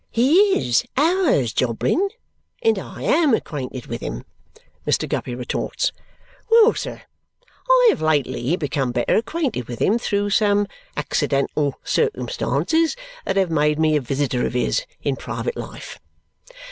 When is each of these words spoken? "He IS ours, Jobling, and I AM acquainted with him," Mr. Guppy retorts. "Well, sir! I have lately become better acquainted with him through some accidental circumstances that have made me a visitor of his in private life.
"He 0.09 0.57
IS 0.57 0.83
ours, 0.97 1.53
Jobling, 1.53 2.09
and 2.63 2.79
I 2.79 3.03
AM 3.03 3.35
acquainted 3.35 3.85
with 3.85 4.01
him," 4.01 4.23
Mr. 4.87 5.07
Guppy 5.07 5.35
retorts. 5.35 5.91
"Well, 6.49 6.73
sir! 6.73 7.03
I 7.69 7.85
have 7.91 8.01
lately 8.01 8.55
become 8.57 8.93
better 8.93 9.15
acquainted 9.17 9.67
with 9.67 9.77
him 9.77 9.99
through 9.99 10.31
some 10.31 10.65
accidental 10.97 11.75
circumstances 11.83 12.95
that 13.27 13.37
have 13.37 13.51
made 13.51 13.77
me 13.77 13.95
a 13.95 14.01
visitor 14.01 14.43
of 14.43 14.53
his 14.53 14.87
in 15.03 15.17
private 15.17 15.55
life. 15.55 15.99